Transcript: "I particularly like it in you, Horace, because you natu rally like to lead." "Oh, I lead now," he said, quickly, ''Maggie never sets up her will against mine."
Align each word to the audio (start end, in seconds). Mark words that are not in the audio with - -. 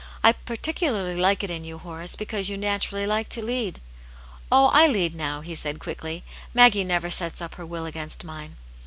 "I 0.23 0.31
particularly 0.31 1.15
like 1.15 1.43
it 1.43 1.51
in 1.51 1.63
you, 1.63 1.77
Horace, 1.77 2.15
because 2.15 2.49
you 2.49 2.57
natu 2.57 2.91
rally 2.91 3.05
like 3.05 3.29
to 3.29 3.45
lead." 3.45 3.79
"Oh, 4.51 4.71
I 4.73 4.87
lead 4.87 5.13
now," 5.13 5.41
he 5.41 5.53
said, 5.53 5.77
quickly, 5.79 6.23
''Maggie 6.55 6.83
never 6.83 7.11
sets 7.11 7.39
up 7.39 7.53
her 7.53 7.65
will 7.67 7.85
against 7.85 8.23
mine." 8.23 8.55